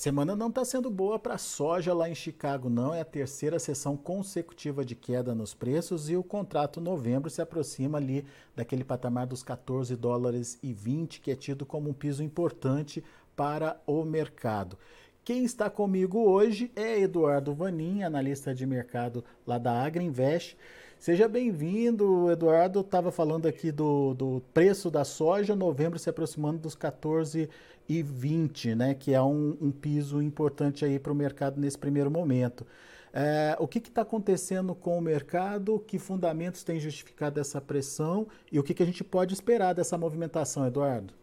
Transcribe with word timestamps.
Semana 0.00 0.34
não 0.34 0.48
está 0.48 0.64
sendo 0.64 0.90
boa 0.90 1.18
para 1.18 1.34
a 1.34 1.36
soja 1.36 1.92
lá 1.92 2.08
em 2.08 2.14
Chicago, 2.14 2.70
não. 2.70 2.94
É 2.94 3.02
a 3.02 3.04
terceira 3.04 3.58
sessão 3.58 3.98
consecutiva 3.98 4.82
de 4.82 4.94
queda 4.94 5.34
nos 5.34 5.52
preços 5.52 6.08
e 6.08 6.16
o 6.16 6.22
contrato 6.22 6.80
novembro 6.80 7.28
se 7.28 7.42
aproxima 7.42 7.98
ali 7.98 8.24
daquele 8.56 8.82
patamar 8.82 9.26
dos 9.26 9.42
14 9.42 9.94
dólares 9.96 10.58
e 10.62 10.72
20, 10.72 11.20
que 11.20 11.30
é 11.30 11.36
tido 11.36 11.66
como 11.66 11.90
um 11.90 11.92
piso 11.92 12.22
importante 12.22 13.04
para 13.36 13.78
o 13.86 14.02
mercado. 14.02 14.78
Quem 15.22 15.44
está 15.44 15.68
comigo 15.68 16.18
hoje 16.18 16.72
é 16.74 16.98
Eduardo 16.98 17.52
Vanin, 17.52 18.02
analista 18.02 18.54
de 18.54 18.64
mercado 18.64 19.22
lá 19.46 19.58
da 19.58 19.84
Agriinvest. 19.84 20.56
Seja 21.00 21.26
bem-vindo, 21.26 22.30
Eduardo. 22.30 22.80
Estava 22.80 23.10
falando 23.10 23.48
aqui 23.48 23.72
do, 23.72 24.12
do 24.12 24.42
preço 24.52 24.90
da 24.90 25.02
soja, 25.02 25.56
novembro 25.56 25.98
se 25.98 26.10
aproximando 26.10 26.58
dos 26.58 26.74
14 26.74 27.48
e 27.88 28.02
20, 28.02 28.74
né? 28.74 28.94
Que 28.94 29.14
é 29.14 29.22
um, 29.22 29.56
um 29.62 29.72
piso 29.72 30.20
importante 30.20 30.84
aí 30.84 30.98
para 30.98 31.10
o 31.10 31.14
mercado 31.14 31.58
nesse 31.58 31.78
primeiro 31.78 32.10
momento. 32.10 32.66
É, 33.14 33.56
o 33.58 33.66
que 33.66 33.78
está 33.78 34.02
acontecendo 34.02 34.74
com 34.74 34.98
o 34.98 35.00
mercado? 35.00 35.82
Que 35.86 35.98
fundamentos 35.98 36.62
têm 36.62 36.78
justificado 36.78 37.40
essa 37.40 37.62
pressão 37.62 38.28
e 38.52 38.60
o 38.60 38.62
que, 38.62 38.74
que 38.74 38.82
a 38.82 38.86
gente 38.86 39.02
pode 39.02 39.32
esperar 39.32 39.72
dessa 39.72 39.96
movimentação, 39.96 40.66
Eduardo? 40.66 41.14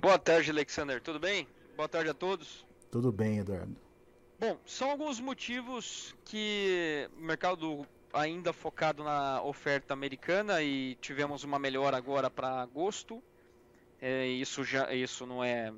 Boa 0.00 0.16
tarde, 0.16 0.52
Alexander. 0.52 1.02
Tudo 1.02 1.18
bem? 1.18 1.48
Boa 1.76 1.88
tarde 1.88 2.10
a 2.10 2.14
todos. 2.14 2.64
Tudo 2.88 3.10
bem, 3.10 3.40
Eduardo. 3.40 3.74
Bom, 4.38 4.56
são 4.64 4.92
alguns 4.92 5.18
motivos 5.18 6.14
que 6.24 7.10
o 7.18 7.22
mercado 7.22 7.84
ainda 8.12 8.52
focado 8.52 9.04
na 9.04 9.42
oferta 9.42 9.94
americana 9.94 10.62
e 10.62 10.94
tivemos 10.96 11.44
uma 11.44 11.58
melhora 11.58 11.96
agora 11.96 12.30
para 12.30 12.60
agosto. 12.62 13.22
É, 14.00 14.26
isso 14.26 14.62
já 14.64 14.92
isso 14.92 15.26
não 15.26 15.42
é 15.42 15.72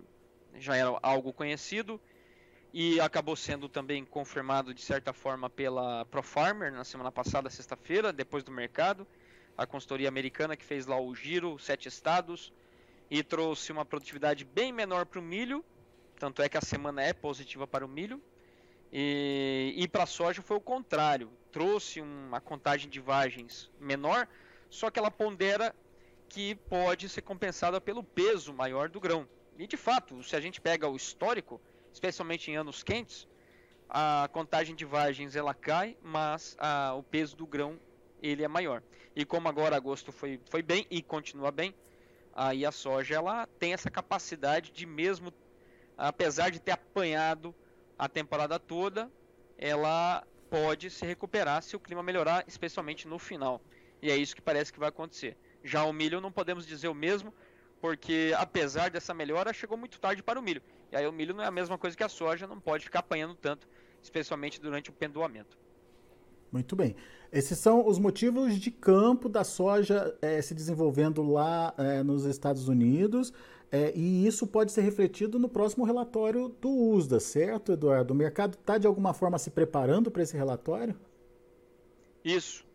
já 0.58 0.76
era 0.76 0.98
algo 1.02 1.32
conhecido 1.32 2.00
e 2.72 3.00
acabou 3.00 3.36
sendo 3.36 3.68
também 3.68 4.04
confirmado 4.04 4.74
de 4.74 4.82
certa 4.82 5.12
forma 5.12 5.48
pela 5.48 6.04
ProFarmer 6.06 6.72
na 6.72 6.84
semana 6.84 7.10
passada, 7.10 7.48
sexta-feira, 7.48 8.12
depois 8.12 8.44
do 8.44 8.50
mercado, 8.50 9.06
a 9.56 9.66
consultoria 9.66 10.08
americana 10.08 10.56
que 10.56 10.64
fez 10.64 10.86
lá 10.86 11.00
o 11.00 11.14
giro, 11.14 11.58
sete 11.58 11.88
estados 11.88 12.52
e 13.10 13.22
trouxe 13.22 13.72
uma 13.72 13.84
produtividade 13.84 14.44
bem 14.44 14.72
menor 14.72 15.06
para 15.06 15.18
o 15.18 15.22
milho, 15.22 15.64
tanto 16.18 16.42
é 16.42 16.48
que 16.48 16.58
a 16.58 16.60
semana 16.60 17.02
é 17.02 17.12
positiva 17.12 17.66
para 17.66 17.84
o 17.84 17.88
milho. 17.88 18.22
E, 18.92 19.74
e 19.76 19.86
para 19.86 20.06
soja 20.06 20.40
foi 20.40 20.56
o 20.56 20.60
contrário, 20.60 21.30
trouxe 21.52 22.00
uma 22.00 22.40
contagem 22.40 22.88
de 22.88 23.00
vagens 23.00 23.70
menor, 23.78 24.26
só 24.70 24.90
que 24.90 24.98
ela 24.98 25.10
pondera 25.10 25.74
que 26.28 26.54
pode 26.54 27.08
ser 27.08 27.22
compensada 27.22 27.80
pelo 27.80 28.02
peso 28.02 28.52
maior 28.52 28.88
do 28.88 29.00
grão. 29.00 29.28
E 29.58 29.66
de 29.66 29.76
fato, 29.76 30.22
se 30.22 30.36
a 30.36 30.40
gente 30.40 30.60
pega 30.60 30.88
o 30.88 30.96
histórico, 30.96 31.60
especialmente 31.92 32.50
em 32.50 32.56
anos 32.56 32.82
quentes, 32.82 33.26
a 33.88 34.28
contagem 34.32 34.74
de 34.74 34.84
vagens 34.84 35.34
ela 35.34 35.54
cai, 35.54 35.96
mas 36.02 36.56
a, 36.58 36.94
o 36.94 37.02
peso 37.02 37.36
do 37.36 37.46
grão 37.46 37.78
ele 38.22 38.44
é 38.44 38.48
maior. 38.48 38.82
E 39.16 39.24
como 39.24 39.48
agora 39.48 39.76
agosto 39.76 40.12
foi, 40.12 40.40
foi 40.46 40.62
bem 40.62 40.86
e 40.90 41.02
continua 41.02 41.50
bem, 41.50 41.74
aí 42.34 42.64
a 42.64 42.70
soja 42.70 43.16
ela 43.16 43.46
tem 43.58 43.72
essa 43.72 43.90
capacidade 43.90 44.70
de 44.70 44.86
mesmo, 44.86 45.32
apesar 45.96 46.50
de 46.50 46.60
ter 46.60 46.72
apanhado 46.72 47.54
a 47.98 48.08
temporada 48.08 48.58
toda, 48.58 49.10
ela 49.56 50.24
pode 50.48 50.88
se 50.90 51.04
recuperar 51.04 51.62
se 51.62 51.76
o 51.76 51.80
clima 51.80 52.02
melhorar, 52.02 52.44
especialmente 52.46 53.08
no 53.08 53.18
final. 53.18 53.60
E 54.00 54.10
é 54.10 54.16
isso 54.16 54.34
que 54.34 54.42
parece 54.42 54.72
que 54.72 54.78
vai 54.78 54.88
acontecer. 54.88 55.36
Já 55.64 55.84
o 55.84 55.92
milho 55.92 56.20
não 56.20 56.30
podemos 56.30 56.66
dizer 56.66 56.88
o 56.88 56.94
mesmo, 56.94 57.34
porque 57.80 58.32
apesar 58.36 58.90
dessa 58.90 59.12
melhora, 59.12 59.52
chegou 59.52 59.76
muito 59.76 59.98
tarde 59.98 60.22
para 60.22 60.38
o 60.38 60.42
milho. 60.42 60.62
E 60.90 60.96
aí 60.96 61.06
o 61.06 61.12
milho 61.12 61.34
não 61.34 61.42
é 61.42 61.46
a 61.46 61.50
mesma 61.50 61.76
coisa 61.76 61.96
que 61.96 62.04
a 62.04 62.08
soja, 62.08 62.46
não 62.46 62.60
pode 62.60 62.84
ficar 62.84 63.00
apanhando 63.00 63.34
tanto, 63.34 63.68
especialmente 64.02 64.60
durante 64.60 64.90
o 64.90 64.92
pendoamento. 64.92 65.58
Muito 66.50 66.74
bem. 66.74 66.96
Esses 67.30 67.58
são 67.58 67.86
os 67.86 67.98
motivos 67.98 68.58
de 68.58 68.70
campo 68.70 69.28
da 69.28 69.44
soja 69.44 70.16
é, 70.22 70.40
se 70.40 70.54
desenvolvendo 70.54 71.22
lá 71.22 71.74
é, 71.76 72.02
nos 72.02 72.24
Estados 72.24 72.68
Unidos. 72.68 73.34
É, 73.70 73.92
e 73.94 74.26
isso 74.26 74.46
pode 74.46 74.72
ser 74.72 74.80
refletido 74.80 75.38
no 75.38 75.48
próximo 75.48 75.84
relatório 75.84 76.48
do 76.48 76.70
USDA, 76.70 77.20
certo, 77.20 77.72
Eduardo? 77.72 78.14
O 78.14 78.16
mercado 78.16 78.54
está 78.54 78.78
de 78.78 78.86
alguma 78.86 79.12
forma 79.12 79.38
se 79.38 79.50
preparando 79.50 80.10
para 80.10 80.22
esse 80.22 80.36
relatório? 80.36 80.98
Isso. 82.24 82.66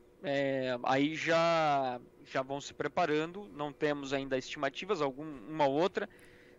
aí 0.83 1.15
já, 1.15 1.99
já 2.31 2.43
vão 2.43 2.61
se 2.61 2.73
preparando. 2.73 3.49
Não 3.55 3.73
temos 3.73 4.13
ainda 4.13 4.37
estimativas, 4.37 5.01
alguma 5.01 5.67
outra, 5.67 6.07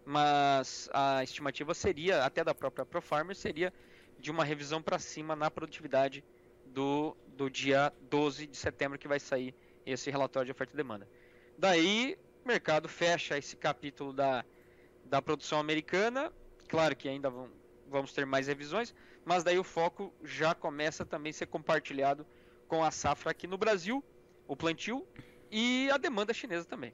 mas 0.05 0.89
a 0.93 1.23
estimativa 1.23 1.73
seria, 1.73 2.25
até 2.25 2.43
da 2.43 2.55
própria 2.55 2.85
ProFarmer, 2.85 3.37
seria 3.37 3.73
de 4.19 4.31
uma 4.33 4.45
revisão 4.45 4.83
para 4.83 4.99
cima 4.99 5.37
na 5.37 5.51
produtividade 5.51 6.25
do, 6.67 7.17
do 7.37 7.49
dia 7.49 7.93
12 8.11 8.49
de 8.49 8.57
setembro 8.57 8.99
que 8.99 9.07
vai 9.07 9.21
sair 9.21 9.55
esse 9.87 10.11
relatório 10.11 10.47
de 10.47 10.53
oferta 10.53 10.73
e 10.75 10.77
demanda. 10.77 11.09
Daí, 11.57 12.19
o 12.45 12.49
mercado 12.49 12.89
fecha 12.89 13.39
esse 13.39 13.57
capítulo 13.57 14.13
da, 14.13 14.45
da 15.07 15.23
produção 15.23 15.59
americana. 15.59 16.31
Claro 16.69 16.95
que 16.95 17.09
ainda 17.09 17.31
vão, 17.31 17.49
vamos 17.89 18.13
ter 18.13 18.27
mais 18.27 18.47
revisões, 18.47 18.95
mas 19.25 19.43
daí 19.43 19.59
o 19.59 19.65
foco 19.65 20.13
já 20.23 20.55
começa 20.55 21.05
também 21.05 21.31
a 21.31 21.33
ser 21.33 21.47
compartilhado 21.47 22.27
com 22.69 22.85
a 22.85 22.91
safra 22.91 23.31
aqui 23.31 23.47
no 23.47 23.57
Brasil, 23.57 24.05
o 24.47 24.55
plantio 24.55 25.07
e 25.51 25.89
a 25.91 25.97
demanda 25.97 26.35
chinesa 26.35 26.65
também. 26.65 26.93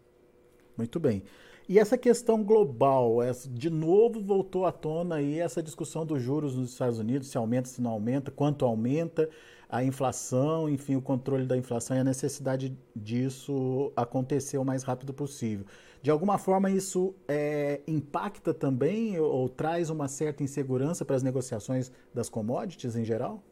Muito 0.77 1.01
bem. 1.01 1.25
E 1.71 1.79
essa 1.79 1.97
questão 1.97 2.43
global, 2.43 3.19
de 3.49 3.71
novo 3.71 4.21
voltou 4.21 4.67
à 4.67 4.73
tona 4.73 5.15
aí 5.15 5.39
essa 5.39 5.63
discussão 5.63 6.05
dos 6.05 6.21
juros 6.21 6.57
nos 6.57 6.73
Estados 6.73 6.99
Unidos, 6.99 7.29
se 7.29 7.39
aumenta, 7.39 7.69
se 7.69 7.81
não 7.81 7.93
aumenta, 7.93 8.29
quanto 8.29 8.65
aumenta 8.65 9.31
a 9.69 9.85
inflação, 9.85 10.69
enfim, 10.69 10.97
o 10.97 11.01
controle 11.01 11.47
da 11.47 11.57
inflação 11.57 11.97
e 11.97 12.01
a 12.01 12.03
necessidade 12.03 12.77
disso 12.93 13.93
acontecer 13.95 14.59
o 14.59 14.65
mais 14.65 14.83
rápido 14.83 15.15
possível. 15.15 15.65
De 16.03 16.11
alguma 16.11 16.39
forma, 16.39 16.69
isso 16.69 17.15
é, 17.29 17.81
impacta 17.87 18.53
também 18.53 19.17
ou, 19.21 19.33
ou 19.33 19.49
traz 19.49 19.91
uma 19.91 20.09
certa 20.09 20.43
insegurança 20.43 21.05
para 21.05 21.15
as 21.15 21.23
negociações 21.23 21.93
das 22.13 22.29
commodities 22.29 22.97
em 22.97 23.05
geral? 23.05 23.45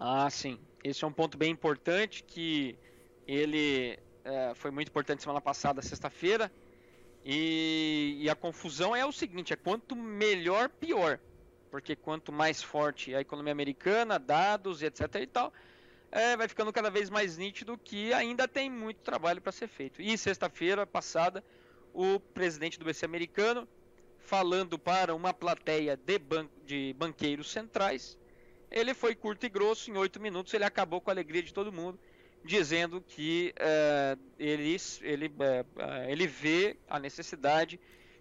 Ah, 0.00 0.30
sim. 0.30 0.58
Esse 0.82 1.04
é 1.04 1.06
um 1.06 1.12
ponto 1.12 1.36
bem 1.36 1.50
importante 1.50 2.24
que 2.24 2.78
ele 3.26 3.98
é, 4.24 4.54
foi 4.54 4.70
muito 4.70 4.88
importante 4.88 5.22
semana 5.22 5.42
passada, 5.42 5.82
sexta-feira. 5.82 6.50
E, 7.24 8.18
e, 8.20 8.30
a 8.30 8.34
confusão 8.34 8.96
é 8.96 9.06
o 9.06 9.12
seguinte: 9.12 9.52
é 9.52 9.56
quanto 9.56 9.94
melhor, 9.94 10.68
pior 10.68 11.20
porque 11.72 11.96
quanto 11.96 12.30
mais 12.30 12.62
forte 12.62 13.14
a 13.14 13.22
economia 13.22 13.50
americana, 13.50 14.18
dados 14.18 14.82
e 14.82 14.84
etc 14.84 15.14
e 15.22 15.26
tal, 15.26 15.50
é, 16.10 16.36
vai 16.36 16.46
ficando 16.46 16.70
cada 16.70 16.90
vez 16.90 17.08
mais 17.08 17.38
nítido 17.38 17.80
que 17.82 18.12
ainda 18.12 18.46
tem 18.46 18.70
muito 18.70 18.98
trabalho 18.98 19.40
para 19.40 19.50
ser 19.52 19.68
feito. 19.68 20.02
E 20.02 20.18
sexta-feira 20.18 20.86
passada, 20.86 21.42
o 21.94 22.20
presidente 22.20 22.78
do 22.78 22.84
BC 22.84 23.06
americano, 23.06 23.66
falando 24.18 24.78
para 24.78 25.14
uma 25.14 25.32
plateia 25.32 25.96
de, 25.96 26.18
ban 26.18 26.46
de 26.66 26.94
banqueiros 26.98 27.50
centrais, 27.50 28.18
ele 28.70 28.92
foi 28.92 29.14
curto 29.14 29.46
e 29.46 29.48
grosso, 29.48 29.90
em 29.90 29.96
oito 29.96 30.20
minutos 30.20 30.52
ele 30.52 30.64
acabou 30.64 31.00
com 31.00 31.08
a 31.08 31.14
alegria 31.14 31.42
de 31.42 31.54
todo 31.54 31.72
mundo, 31.72 31.98
dizendo 32.44 33.00
que 33.00 33.54
é, 33.56 34.16
ele, 34.38 34.76
ele, 35.02 35.32
é 35.38 36.12
ele 36.12 36.26
vê 36.26 36.76
a 36.88 36.98
necessidade 36.98 37.78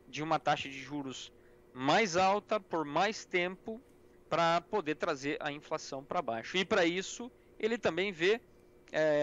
de 0.07 0.21
uma 0.21 0.39
taxa 0.39 0.69
de 0.69 0.79
juros 0.79 1.31
mais 1.73 2.15
alta 2.17 2.59
por 2.59 2.85
mais 2.85 3.25
tempo 3.25 3.81
para 4.29 4.61
poder 4.61 4.95
trazer 4.95 5.37
a 5.39 5.51
inflação 5.51 6.03
para 6.03 6.21
baixo. 6.21 6.57
E 6.57 6.65
para 6.65 6.85
isso 6.85 7.31
ele 7.59 7.77
também 7.77 8.11
vê 8.11 8.41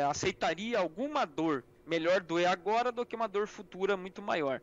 aceitaria 0.09 0.79
alguma 0.79 1.27
dor 1.27 1.63
melhor 1.87 2.21
doer 2.21 2.49
agora 2.49 2.93
do 2.93 3.05
que 3.05 3.17
uma 3.17 3.27
dor 3.27 3.47
futura 3.47 3.97
muito 3.97 4.23
maior. 4.23 4.61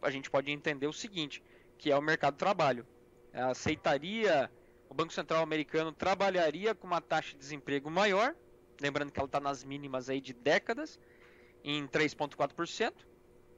A 0.00 0.10
gente 0.10 0.30
pode 0.30 0.50
entender 0.50 0.86
o 0.86 0.92
seguinte, 0.92 1.42
que 1.78 1.90
é 1.90 1.96
o 1.96 2.02
mercado 2.02 2.34
de 2.34 2.38
trabalho. 2.38 2.86
Aceitaria 3.32 4.50
o 4.88 4.94
Banco 4.94 5.12
Central 5.12 5.42
americano 5.42 5.90
trabalharia 5.92 6.74
com 6.74 6.86
uma 6.86 7.00
taxa 7.00 7.32
de 7.32 7.38
desemprego 7.38 7.90
maior, 7.90 8.34
lembrando 8.80 9.12
que 9.12 9.18
ela 9.18 9.26
está 9.26 9.40
nas 9.40 9.64
mínimas 9.64 10.08
aí 10.08 10.20
de 10.20 10.32
décadas, 10.32 10.98
em 11.64 11.86
3,4%. 11.86 12.92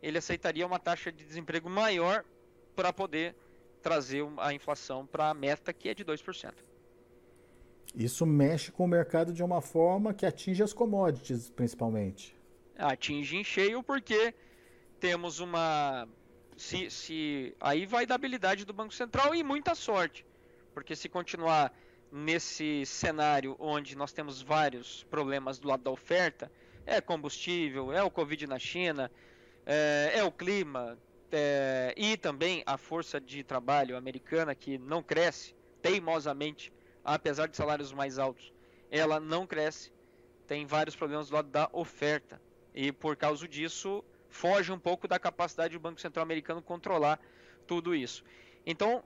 Ele 0.02 0.18
aceitaria 0.18 0.66
uma 0.66 0.78
taxa 0.78 1.10
de 1.10 1.24
desemprego 1.24 1.70
maior 1.70 2.24
para 2.76 2.92
poder 2.92 3.34
trazer 3.82 4.26
a 4.38 4.52
inflação 4.52 5.06
para 5.06 5.30
a 5.30 5.34
meta 5.34 5.72
que 5.72 5.88
é 5.88 5.94
de 5.94 6.04
2%. 6.04 6.52
Isso 7.94 8.26
mexe 8.26 8.72
com 8.72 8.84
o 8.84 8.88
mercado 8.88 9.32
de 9.32 9.42
uma 9.42 9.60
forma 9.60 10.12
que 10.12 10.26
atinge 10.26 10.62
as 10.62 10.72
commodities, 10.72 11.48
principalmente. 11.50 12.36
Atinge 12.76 13.36
em 13.36 13.44
cheio 13.44 13.82
porque 13.82 14.34
temos 14.98 15.38
uma. 15.38 16.08
Se, 16.56 16.90
se 16.90 17.54
aí 17.60 17.86
vai 17.86 18.06
da 18.06 18.14
habilidade 18.14 18.64
do 18.64 18.72
Banco 18.72 18.94
Central 18.94 19.34
e 19.34 19.42
muita 19.42 19.74
sorte, 19.74 20.26
porque 20.72 20.96
se 20.96 21.08
continuar 21.08 21.72
nesse 22.16 22.86
cenário 22.86 23.56
onde 23.58 23.96
nós 23.96 24.12
temos 24.12 24.40
vários 24.40 25.02
problemas 25.10 25.58
do 25.58 25.66
lado 25.66 25.82
da 25.82 25.90
oferta, 25.90 26.48
é 26.86 27.00
combustível, 27.00 27.92
é 27.92 28.04
o 28.04 28.10
Covid 28.10 28.46
na 28.46 28.56
China, 28.56 29.10
é, 29.66 30.12
é 30.14 30.22
o 30.22 30.30
clima, 30.30 30.96
é, 31.32 31.92
e 31.96 32.16
também 32.16 32.62
a 32.66 32.78
força 32.78 33.20
de 33.20 33.42
trabalho 33.42 33.96
americana 33.96 34.54
que 34.54 34.78
não 34.78 35.02
cresce 35.02 35.56
teimosamente, 35.82 36.72
apesar 37.04 37.48
de 37.48 37.56
salários 37.56 37.92
mais 37.92 38.16
altos, 38.16 38.52
ela 38.92 39.18
não 39.18 39.44
cresce, 39.44 39.92
tem 40.46 40.64
vários 40.64 40.94
problemas 40.94 41.28
do 41.28 41.34
lado 41.34 41.48
da 41.48 41.68
oferta 41.72 42.40
e 42.72 42.92
por 42.92 43.16
causa 43.16 43.48
disso 43.48 44.04
foge 44.28 44.70
um 44.70 44.78
pouco 44.78 45.08
da 45.08 45.18
capacidade 45.18 45.74
do 45.74 45.80
Banco 45.80 46.00
Central 46.00 46.22
americano 46.22 46.62
controlar 46.62 47.20
tudo 47.66 47.92
isso. 47.92 48.24
Então, 48.64 49.02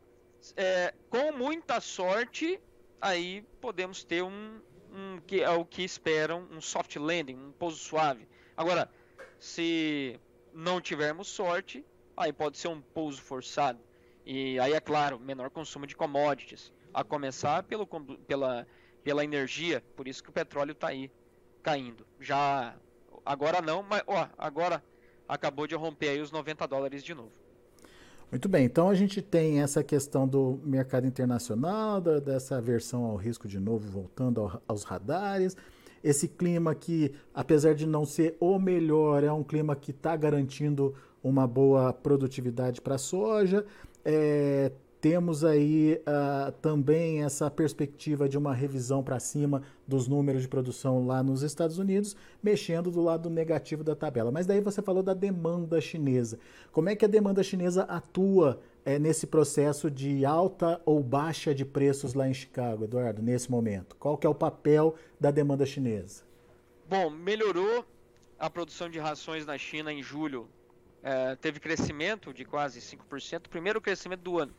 é, 0.56 0.92
com 1.08 1.32
muita 1.32 1.80
sorte, 1.80 2.60
aí 3.00 3.42
podemos 3.60 4.04
ter 4.04 4.22
um, 4.22 4.60
um 4.92 5.20
que 5.26 5.42
é 5.42 5.50
o 5.50 5.64
que 5.64 5.82
esperam, 5.82 6.46
um 6.50 6.60
soft 6.60 6.96
landing, 6.96 7.36
um 7.36 7.52
pouso 7.52 7.76
suave. 7.76 8.28
Agora, 8.56 8.90
se 9.38 10.18
não 10.52 10.80
tivermos 10.80 11.28
sorte, 11.28 11.84
aí 12.16 12.32
pode 12.32 12.58
ser 12.58 12.68
um 12.68 12.80
pouso 12.80 13.20
forçado. 13.22 13.80
E 14.24 14.58
aí 14.60 14.72
é 14.72 14.80
claro, 14.80 15.18
menor 15.18 15.50
consumo 15.50 15.86
de 15.86 15.96
commodities, 15.96 16.72
a 16.92 17.04
começar 17.04 17.62
pelo, 17.62 17.86
pela, 17.86 18.66
pela 19.02 19.24
energia, 19.24 19.82
por 19.96 20.08
isso 20.08 20.22
que 20.22 20.30
o 20.30 20.32
petróleo 20.32 20.72
está 20.72 20.88
aí 20.88 21.10
caindo. 21.62 22.06
Já 22.20 22.76
agora 23.24 23.62
não, 23.62 23.82
mas 23.82 24.02
ó, 24.06 24.28
agora 24.36 24.82
acabou 25.26 25.66
de 25.66 25.74
romper 25.74 26.10
aí 26.10 26.20
os 26.20 26.30
90 26.30 26.66
dólares 26.66 27.04
de 27.04 27.14
novo. 27.14 27.32
Muito 28.30 28.46
bem, 28.46 28.66
então 28.66 28.90
a 28.90 28.94
gente 28.94 29.22
tem 29.22 29.62
essa 29.62 29.82
questão 29.82 30.28
do 30.28 30.60
mercado 30.62 31.06
internacional, 31.06 31.98
da, 31.98 32.20
dessa 32.20 32.60
versão 32.60 33.04
ao 33.04 33.16
risco 33.16 33.48
de 33.48 33.58
novo 33.58 33.90
voltando 33.90 34.42
ao, 34.42 34.62
aos 34.68 34.84
radares, 34.84 35.56
esse 36.04 36.28
clima 36.28 36.74
que, 36.74 37.12
apesar 37.34 37.74
de 37.74 37.86
não 37.86 38.04
ser 38.04 38.36
o 38.38 38.58
melhor, 38.58 39.24
é 39.24 39.32
um 39.32 39.42
clima 39.42 39.74
que 39.74 39.92
está 39.92 40.14
garantindo 40.14 40.94
uma 41.22 41.46
boa 41.46 41.92
produtividade 41.92 42.80
para 42.80 42.96
a 42.96 42.98
soja. 42.98 43.64
É, 44.04 44.72
temos 45.00 45.44
aí 45.44 46.00
uh, 46.00 46.50
também 46.60 47.22
essa 47.22 47.48
perspectiva 47.50 48.28
de 48.28 48.36
uma 48.36 48.52
revisão 48.52 49.02
para 49.02 49.20
cima 49.20 49.62
dos 49.86 50.08
números 50.08 50.42
de 50.42 50.48
produção 50.48 51.06
lá 51.06 51.22
nos 51.22 51.42
Estados 51.42 51.78
Unidos, 51.78 52.16
mexendo 52.42 52.90
do 52.90 53.00
lado 53.00 53.30
negativo 53.30 53.84
da 53.84 53.94
tabela. 53.94 54.32
Mas 54.32 54.46
daí 54.46 54.60
você 54.60 54.82
falou 54.82 55.02
da 55.02 55.14
demanda 55.14 55.80
chinesa. 55.80 56.38
Como 56.72 56.88
é 56.88 56.96
que 56.96 57.04
a 57.04 57.08
demanda 57.08 57.42
chinesa 57.42 57.84
atua 57.84 58.60
é, 58.84 58.98
nesse 58.98 59.26
processo 59.26 59.88
de 59.90 60.24
alta 60.24 60.80
ou 60.84 61.00
baixa 61.00 61.54
de 61.54 61.64
preços 61.64 62.14
lá 62.14 62.28
em 62.28 62.34
Chicago, 62.34 62.84
Eduardo, 62.84 63.22
nesse 63.22 63.50
momento? 63.50 63.94
Qual 63.96 64.18
que 64.18 64.26
é 64.26 64.30
o 64.30 64.34
papel 64.34 64.96
da 65.20 65.30
demanda 65.30 65.64
chinesa? 65.64 66.24
Bom, 66.88 67.08
melhorou 67.08 67.84
a 68.36 68.50
produção 68.50 68.90
de 68.90 68.98
rações 68.98 69.46
na 69.46 69.56
China 69.56 69.92
em 69.92 70.02
julho. 70.02 70.48
É, 71.04 71.36
teve 71.36 71.60
crescimento 71.60 72.34
de 72.34 72.44
quase 72.44 72.80
5%, 72.80 73.42
primeiro 73.48 73.80
crescimento 73.80 74.22
do 74.22 74.38
ano 74.38 74.52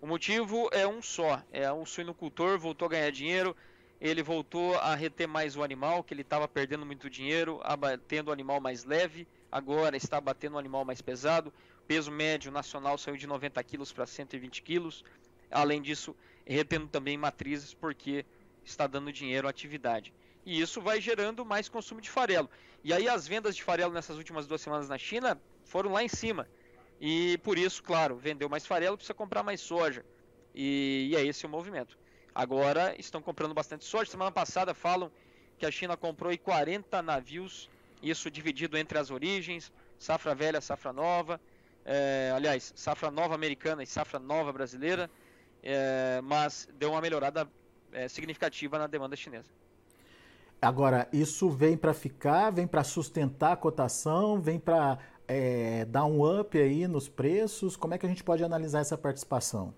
o 0.00 0.06
motivo 0.06 0.68
é 0.72 0.86
um 0.86 1.02
só, 1.02 1.42
é 1.52 1.70
um 1.70 1.84
suinocultor 1.84 2.58
voltou 2.58 2.86
a 2.86 2.90
ganhar 2.90 3.10
dinheiro, 3.10 3.54
ele 4.00 4.22
voltou 4.22 4.74
a 4.76 4.94
reter 4.94 5.28
mais 5.28 5.56
o 5.56 5.62
animal, 5.62 6.02
que 6.02 6.14
ele 6.14 6.22
estava 6.22 6.48
perdendo 6.48 6.86
muito 6.86 7.10
dinheiro, 7.10 7.60
abatendo 7.62 8.30
o 8.30 8.32
animal 8.32 8.60
mais 8.60 8.84
leve, 8.84 9.28
agora 9.52 9.96
está 9.96 10.16
abatendo 10.16 10.56
o 10.56 10.58
animal 10.58 10.86
mais 10.86 11.02
pesado. 11.02 11.52
Peso 11.86 12.10
médio 12.10 12.50
nacional 12.50 12.96
saiu 12.96 13.16
de 13.16 13.26
90 13.26 13.62
quilos 13.62 13.92
para 13.92 14.06
120 14.06 14.62
quilos. 14.62 15.04
Além 15.50 15.82
disso, 15.82 16.16
retendo 16.46 16.86
também 16.86 17.18
matrizes, 17.18 17.74
porque 17.74 18.24
está 18.64 18.86
dando 18.86 19.12
dinheiro 19.12 19.46
à 19.46 19.50
atividade. 19.50 20.14
E 20.46 20.60
isso 20.60 20.80
vai 20.80 20.98
gerando 20.98 21.44
mais 21.44 21.68
consumo 21.68 22.00
de 22.00 22.08
farelo. 22.08 22.48
E 22.82 22.94
aí 22.94 23.06
as 23.06 23.28
vendas 23.28 23.54
de 23.54 23.62
farelo 23.62 23.92
nessas 23.92 24.16
últimas 24.16 24.46
duas 24.46 24.62
semanas 24.62 24.88
na 24.88 24.96
China 24.96 25.38
foram 25.64 25.92
lá 25.92 26.02
em 26.02 26.08
cima. 26.08 26.48
E 27.00 27.38
por 27.38 27.56
isso, 27.56 27.82
claro, 27.82 28.16
vendeu 28.16 28.48
mais 28.48 28.66
farelo, 28.66 28.96
precisa 28.96 29.14
comprar 29.14 29.42
mais 29.42 29.60
soja. 29.60 30.04
E, 30.54 31.08
e 31.10 31.16
é 31.16 31.24
esse 31.24 31.46
o 31.46 31.48
movimento. 31.48 31.98
Agora 32.34 32.94
estão 32.98 33.22
comprando 33.22 33.54
bastante 33.54 33.84
soja. 33.84 34.10
Semana 34.10 34.30
passada 34.30 34.74
falam 34.74 35.10
que 35.58 35.64
a 35.64 35.70
China 35.70 35.96
comprou 35.96 36.36
40 36.36 37.00
navios, 37.02 37.70
isso 38.02 38.30
dividido 38.30 38.76
entre 38.76 38.98
as 38.98 39.10
origens, 39.10 39.72
safra 39.98 40.34
velha, 40.34 40.60
safra 40.60 40.92
nova. 40.92 41.40
É, 41.84 42.32
aliás, 42.34 42.72
safra 42.76 43.10
nova 43.10 43.34
americana 43.34 43.82
e 43.82 43.86
safra 43.86 44.18
nova 44.18 44.52
brasileira. 44.52 45.10
É, 45.62 46.20
mas 46.22 46.68
deu 46.78 46.90
uma 46.92 47.00
melhorada 47.00 47.48
é, 47.92 48.08
significativa 48.08 48.78
na 48.78 48.86
demanda 48.86 49.16
chinesa. 49.16 49.48
Agora, 50.60 51.08
isso 51.10 51.48
vem 51.48 51.76
para 51.76 51.94
ficar, 51.94 52.50
vem 52.50 52.66
para 52.66 52.84
sustentar 52.84 53.52
a 53.52 53.56
cotação, 53.56 54.38
vem 54.38 54.58
para 54.58 54.98
é, 55.32 55.84
dar 55.84 56.06
um 56.06 56.40
up 56.40 56.58
aí 56.58 56.88
nos 56.88 57.08
preços? 57.08 57.76
Como 57.76 57.94
é 57.94 57.98
que 57.98 58.04
a 58.04 58.08
gente 58.08 58.24
pode 58.24 58.42
analisar 58.42 58.80
essa 58.80 58.98
participação? 58.98 59.72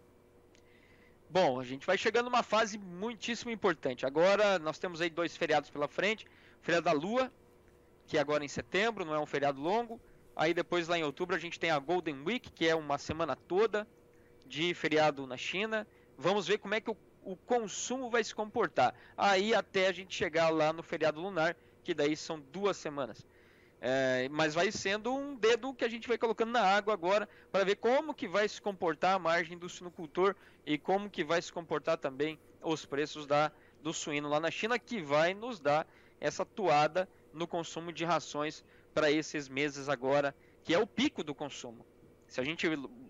Bom, 1.28 1.60
a 1.60 1.64
gente 1.64 1.86
vai 1.86 1.98
chegando 1.98 2.24
numa 2.26 2.42
fase 2.42 2.78
muitíssimo 2.78 3.50
importante. 3.50 4.06
Agora 4.06 4.58
nós 4.58 4.78
temos 4.78 5.02
aí 5.02 5.10
dois 5.10 5.36
feriados 5.36 5.68
pela 5.68 5.86
frente. 5.86 6.24
O 6.24 6.64
feriado 6.64 6.86
da 6.86 6.92
Lua, 6.92 7.30
que 8.06 8.16
é 8.16 8.20
agora 8.20 8.42
em 8.42 8.48
setembro, 8.48 9.04
não 9.04 9.14
é 9.14 9.20
um 9.20 9.26
feriado 9.26 9.60
longo. 9.60 10.00
Aí 10.34 10.54
depois 10.54 10.88
lá 10.88 10.96
em 10.98 11.04
outubro 11.04 11.36
a 11.36 11.38
gente 11.38 11.60
tem 11.60 11.70
a 11.70 11.78
Golden 11.78 12.22
Week, 12.24 12.50
que 12.50 12.66
é 12.66 12.74
uma 12.74 12.96
semana 12.96 13.36
toda 13.36 13.86
de 14.46 14.72
feriado 14.72 15.26
na 15.26 15.36
China. 15.36 15.86
Vamos 16.16 16.46
ver 16.46 16.58
como 16.58 16.74
é 16.74 16.80
que 16.80 16.90
o, 16.90 16.96
o 17.22 17.36
consumo 17.36 18.08
vai 18.08 18.24
se 18.24 18.34
comportar. 18.34 18.94
Aí 19.18 19.54
até 19.54 19.88
a 19.88 19.92
gente 19.92 20.14
chegar 20.14 20.48
lá 20.48 20.72
no 20.72 20.82
feriado 20.82 21.20
lunar, 21.20 21.54
que 21.84 21.92
daí 21.92 22.16
são 22.16 22.40
duas 22.40 22.78
semanas. 22.78 23.22
É, 23.84 24.28
mas 24.30 24.54
vai 24.54 24.70
sendo 24.70 25.12
um 25.12 25.34
dedo 25.34 25.74
que 25.74 25.84
a 25.84 25.88
gente 25.88 26.06
vai 26.06 26.16
colocando 26.16 26.52
na 26.52 26.62
água 26.62 26.94
agora 26.94 27.28
para 27.50 27.64
ver 27.64 27.74
como 27.74 28.14
que 28.14 28.28
vai 28.28 28.48
se 28.48 28.62
comportar 28.62 29.16
a 29.16 29.18
margem 29.18 29.58
do 29.58 29.68
suinocultor 29.68 30.36
e 30.64 30.78
como 30.78 31.10
que 31.10 31.24
vai 31.24 31.42
se 31.42 31.52
comportar 31.52 31.98
também 31.98 32.38
os 32.62 32.86
preços 32.86 33.26
da, 33.26 33.50
do 33.82 33.92
suíno 33.92 34.28
lá 34.28 34.38
na 34.38 34.52
China, 34.52 34.78
que 34.78 35.02
vai 35.02 35.34
nos 35.34 35.58
dar 35.58 35.84
essa 36.20 36.44
toada 36.44 37.08
no 37.32 37.44
consumo 37.44 37.92
de 37.92 38.04
rações 38.04 38.64
para 38.94 39.10
esses 39.10 39.48
meses 39.48 39.88
agora, 39.88 40.32
que 40.62 40.72
é 40.72 40.78
o 40.78 40.86
pico 40.86 41.24
do 41.24 41.34
consumo. 41.34 41.84
Se 42.28 42.40
a 42.40 42.44
gente 42.44 42.68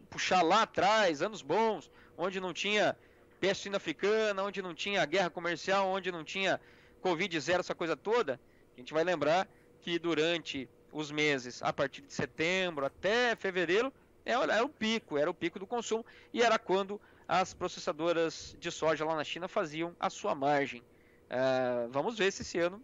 puxar 0.08 0.40
lá 0.40 0.62
atrás, 0.62 1.20
anos 1.20 1.42
bons, 1.42 1.90
onde 2.16 2.40
não 2.40 2.54
tinha 2.54 2.96
peste 3.38 3.68
africana, 3.76 4.42
onde 4.42 4.62
não 4.62 4.74
tinha 4.74 5.04
guerra 5.04 5.28
comercial, 5.28 5.86
onde 5.88 6.10
não 6.10 6.24
tinha 6.24 6.58
Covid 7.02 7.38
zero, 7.40 7.60
essa 7.60 7.74
coisa 7.74 7.94
toda, 7.94 8.40
a 8.74 8.80
gente 8.80 8.94
vai 8.94 9.04
lembrar 9.04 9.46
que 9.82 9.98
durante 9.98 10.68
os 10.92 11.10
meses 11.10 11.62
a 11.62 11.72
partir 11.72 12.02
de 12.02 12.12
setembro 12.12 12.86
até 12.86 13.34
fevereiro 13.36 13.92
era, 14.24 14.44
era 14.54 14.64
o 14.64 14.68
pico, 14.68 15.18
era 15.18 15.30
o 15.30 15.34
pico 15.34 15.58
do 15.58 15.66
consumo 15.66 16.04
e 16.32 16.40
era 16.40 16.58
quando 16.58 17.00
as 17.26 17.52
processadoras 17.52 18.56
de 18.58 18.70
soja 18.70 19.04
lá 19.04 19.16
na 19.16 19.24
China 19.24 19.48
faziam 19.48 19.94
a 19.98 20.08
sua 20.08 20.34
margem. 20.34 20.80
Uh, 20.80 21.90
vamos 21.90 22.18
ver 22.18 22.30
se 22.30 22.42
esse 22.42 22.58
ano 22.58 22.80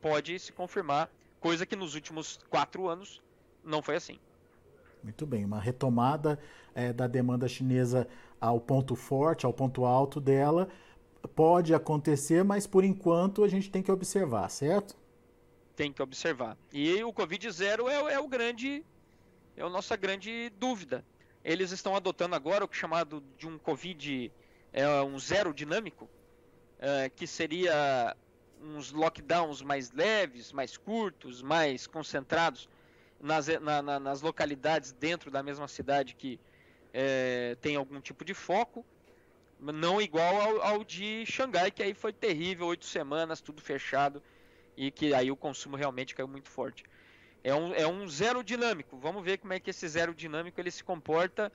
pode 0.00 0.38
se 0.38 0.52
confirmar, 0.52 1.10
coisa 1.40 1.66
que 1.66 1.74
nos 1.74 1.94
últimos 1.94 2.38
quatro 2.48 2.88
anos 2.88 3.22
não 3.64 3.82
foi 3.82 3.96
assim. 3.96 4.18
Muito 5.02 5.26
bem, 5.26 5.44
uma 5.44 5.60
retomada 5.60 6.38
é, 6.74 6.92
da 6.92 7.06
demanda 7.06 7.48
chinesa 7.48 8.06
ao 8.40 8.60
ponto 8.60 8.94
forte, 8.94 9.46
ao 9.46 9.52
ponto 9.52 9.84
alto 9.84 10.20
dela, 10.20 10.68
pode 11.34 11.74
acontecer, 11.74 12.44
mas 12.44 12.66
por 12.66 12.84
enquanto 12.84 13.42
a 13.42 13.48
gente 13.48 13.70
tem 13.70 13.82
que 13.82 13.90
observar, 13.90 14.48
certo? 14.50 14.96
Tem 15.76 15.92
que 15.92 16.02
observar. 16.02 16.56
E 16.72 17.04
o 17.04 17.12
Covid 17.12 17.50
zero 17.50 17.88
é, 17.88 18.14
é 18.14 18.18
o 18.18 18.26
grande, 18.26 18.84
é 19.56 19.62
a 19.62 19.68
nossa 19.68 19.94
grande 19.94 20.50
dúvida. 20.58 21.04
Eles 21.44 21.70
estão 21.70 21.94
adotando 21.94 22.34
agora 22.34 22.64
o 22.64 22.68
que 22.68 22.74
é 22.74 22.80
chamado 22.80 23.22
de 23.38 23.46
um 23.46 23.58
Covid, 23.58 24.32
é, 24.72 24.88
um 25.02 25.18
zero 25.18 25.52
dinâmico, 25.52 26.08
é, 26.78 27.08
que 27.10 27.26
seria 27.26 28.16
uns 28.60 28.90
lockdowns 28.90 29.60
mais 29.60 29.92
leves, 29.92 30.50
mais 30.50 30.76
curtos, 30.76 31.42
mais 31.42 31.86
concentrados 31.86 32.68
nas, 33.20 33.46
na, 33.60 33.82
na, 33.82 34.00
nas 34.00 34.22
localidades 34.22 34.92
dentro 34.92 35.30
da 35.30 35.42
mesma 35.42 35.68
cidade 35.68 36.14
que 36.14 36.40
é, 36.92 37.56
tem 37.60 37.76
algum 37.76 38.00
tipo 38.00 38.24
de 38.24 38.32
foco, 38.32 38.84
não 39.60 40.00
igual 40.00 40.40
ao, 40.40 40.62
ao 40.62 40.84
de 40.84 41.24
Xangai, 41.26 41.70
que 41.70 41.82
aí 41.82 41.92
foi 41.92 42.12
terrível, 42.12 42.66
oito 42.66 42.86
semanas, 42.86 43.40
tudo 43.42 43.60
fechado 43.60 44.22
e 44.76 44.90
que 44.90 45.14
aí 45.14 45.30
o 45.30 45.36
consumo 45.36 45.76
realmente 45.76 46.14
caiu 46.14 46.28
muito 46.28 46.48
forte. 46.48 46.84
É 47.42 47.54
um, 47.54 47.74
é 47.74 47.86
um 47.86 48.08
zero 48.08 48.42
dinâmico. 48.42 48.98
Vamos 48.98 49.24
ver 49.24 49.38
como 49.38 49.52
é 49.52 49.60
que 49.60 49.70
esse 49.70 49.86
zero 49.88 50.14
dinâmico 50.14 50.60
ele 50.60 50.70
se 50.70 50.82
comporta 50.82 51.52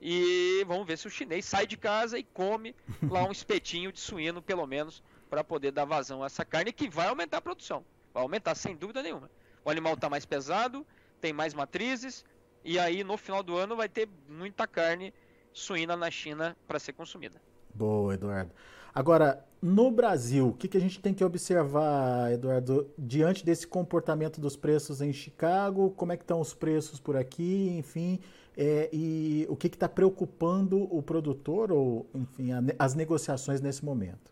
e 0.00 0.64
vamos 0.66 0.86
ver 0.86 0.96
se 0.96 1.06
o 1.06 1.10
chinês 1.10 1.44
sai 1.44 1.66
de 1.66 1.76
casa 1.76 2.18
e 2.18 2.22
come 2.22 2.74
lá 3.08 3.24
um 3.24 3.30
espetinho 3.32 3.92
de 3.92 4.00
suíno, 4.00 4.40
pelo 4.40 4.66
menos, 4.66 5.02
para 5.28 5.44
poder 5.44 5.70
dar 5.72 5.84
vazão 5.84 6.22
a 6.22 6.26
essa 6.26 6.44
carne 6.44 6.72
que 6.72 6.88
vai 6.88 7.08
aumentar 7.08 7.38
a 7.38 7.42
produção. 7.42 7.84
Vai 8.12 8.22
aumentar 8.22 8.54
sem 8.54 8.76
dúvida 8.76 9.02
nenhuma. 9.02 9.30
O 9.64 9.70
animal 9.70 9.94
está 9.94 10.08
mais 10.08 10.24
pesado, 10.24 10.86
tem 11.20 11.32
mais 11.32 11.54
matrizes 11.54 12.24
e 12.64 12.78
aí 12.78 13.02
no 13.04 13.16
final 13.16 13.42
do 13.42 13.56
ano 13.56 13.76
vai 13.76 13.88
ter 13.88 14.08
muita 14.28 14.66
carne 14.66 15.12
suína 15.52 15.96
na 15.96 16.10
China 16.10 16.56
para 16.66 16.78
ser 16.78 16.92
consumida. 16.92 17.40
Boa, 17.74 18.14
Eduardo. 18.14 18.52
Agora, 18.94 19.44
no 19.60 19.90
Brasil, 19.90 20.48
o 20.48 20.52
que, 20.52 20.68
que 20.68 20.76
a 20.76 20.80
gente 20.80 21.00
tem 21.00 21.14
que 21.14 21.24
observar, 21.24 22.32
Eduardo, 22.32 22.90
diante 22.98 23.44
desse 23.44 23.66
comportamento 23.66 24.40
dos 24.40 24.56
preços 24.56 25.00
em 25.00 25.12
Chicago? 25.12 25.90
Como 25.92 26.12
é 26.12 26.16
que 26.16 26.24
estão 26.24 26.40
os 26.40 26.52
preços 26.52 27.00
por 27.00 27.16
aqui, 27.16 27.70
enfim, 27.70 28.20
é, 28.56 28.90
e 28.92 29.46
o 29.48 29.56
que 29.56 29.68
está 29.68 29.88
preocupando 29.88 30.82
o 30.94 31.02
produtor 31.02 31.72
ou, 31.72 32.06
enfim, 32.14 32.52
a, 32.52 32.60
as 32.78 32.94
negociações 32.94 33.60
nesse 33.60 33.84
momento? 33.84 34.30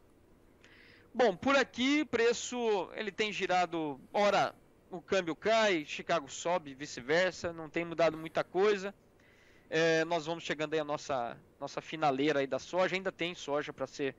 Bom, 1.14 1.34
por 1.34 1.56
aqui 1.56 2.04
preço 2.04 2.90
ele 2.94 3.10
tem 3.10 3.32
girado, 3.32 3.98
ora 4.12 4.54
o 4.90 5.00
câmbio 5.00 5.34
cai, 5.34 5.84
Chicago 5.86 6.30
sobe, 6.30 6.74
vice-versa, 6.74 7.52
não 7.52 7.68
tem 7.68 7.84
mudado 7.84 8.16
muita 8.16 8.44
coisa. 8.44 8.94
É, 9.68 10.04
nós 10.04 10.26
vamos 10.26 10.42
chegando 10.44 10.74
aí 10.74 10.80
a 10.80 10.84
nossa 10.84 11.36
nossa 11.60 11.80
finaleira 11.80 12.40
aí 12.40 12.46
da 12.46 12.58
soja, 12.58 12.96
ainda 12.96 13.12
tem 13.12 13.34
soja 13.34 13.72
para 13.72 13.86
ser 13.86 14.16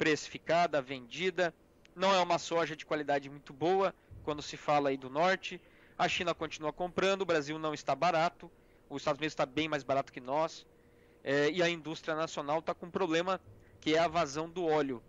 precificada, 0.00 0.82
vendida. 0.82 1.54
Não 1.94 2.14
é 2.14 2.20
uma 2.20 2.38
soja 2.38 2.74
de 2.74 2.86
qualidade 2.86 3.28
muito 3.28 3.52
boa 3.52 3.94
quando 4.24 4.42
se 4.42 4.56
fala 4.56 4.88
aí 4.88 4.96
do 4.96 5.10
norte. 5.10 5.60
A 5.98 6.08
China 6.08 6.34
continua 6.34 6.72
comprando, 6.72 7.22
o 7.22 7.26
Brasil 7.26 7.58
não 7.58 7.74
está 7.74 7.94
barato 7.94 8.50
os 8.90 9.02
Estados 9.02 9.20
Unidos 9.20 9.32
está 9.32 9.46
bem 9.46 9.68
mais 9.68 9.84
barato 9.84 10.12
que 10.12 10.20
nós, 10.20 10.66
é, 11.22 11.48
e 11.48 11.62
a 11.62 11.70
indústria 11.70 12.14
nacional 12.16 12.58
está 12.58 12.74
com 12.74 12.86
um 12.86 12.90
problema 12.90 13.40
que 13.80 13.94
é 13.94 13.98
a 14.00 14.08
vazão 14.08 14.50
do 14.50 14.66
óleo, 14.66 15.00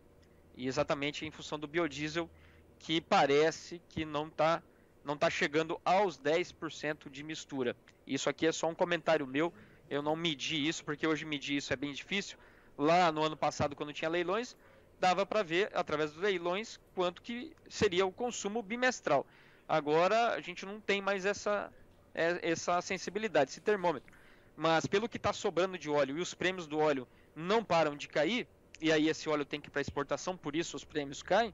e 0.56 0.68
exatamente 0.68 1.26
em 1.26 1.32
função 1.32 1.58
do 1.58 1.68
biodiesel, 1.68 2.30
que 2.78 3.02
parece 3.02 3.82
que 3.90 4.06
não 4.06 4.28
está 4.28 4.62
não 5.04 5.18
tá 5.18 5.32
chegando 5.32 5.82
aos 5.84 6.20
10% 6.20 7.10
de 7.10 7.24
mistura. 7.24 7.76
Isso 8.06 8.30
aqui 8.30 8.46
é 8.46 8.52
só 8.52 8.70
um 8.70 8.76
comentário 8.76 9.26
meu, 9.26 9.52
eu 9.90 10.00
não 10.00 10.16
medi 10.16 10.68
isso, 10.68 10.86
porque 10.86 11.08
hoje 11.08 11.26
medir 11.26 11.58
isso 11.58 11.74
é 11.74 11.76
bem 11.76 11.92
difícil. 11.92 12.38
Lá 12.78 13.12
no 13.12 13.24
ano 13.24 13.36
passado, 13.36 13.76
quando 13.76 13.92
tinha 13.92 14.08
leilões, 14.08 14.56
dava 15.02 15.26
para 15.26 15.42
ver, 15.42 15.72
através 15.74 16.12
dos 16.12 16.22
leilões, 16.22 16.80
quanto 16.94 17.24
que 17.24 17.54
seria 17.68 18.06
o 18.06 18.12
consumo 18.12 18.62
bimestral. 18.62 19.26
Agora, 19.68 20.36
a 20.36 20.40
gente 20.42 20.64
não 20.64 20.80
tem 20.80 21.02
mais 21.02 21.26
essa, 21.26 21.74
é, 22.14 22.40
essa 22.44 22.80
sensibilidade, 22.82 23.50
esse 23.50 23.60
termômetro. 23.60 24.14
Mas 24.56 24.86
pelo 24.86 25.10
que 25.10 25.18
está 25.18 25.34
sobrando 25.34 25.76
de 25.76 25.90
óleo 25.90 26.20
e 26.20 26.22
os 26.22 26.36
prêmios 26.36 26.68
do 26.68 26.78
óleo 26.78 27.08
não 27.36 27.64
param 27.64 27.96
de 27.96 28.08
cair, 28.08 28.48
e 28.80 28.92
aí 28.92 29.10
esse 29.10 29.28
óleo 29.28 29.44
tem 29.44 29.60
que 29.60 29.70
ir 29.70 29.72
para 29.72 29.82
exportação, 29.82 30.38
por 30.38 30.56
isso 30.56 30.78
os 30.78 30.84
prêmios 30.84 31.24
caem, 31.24 31.52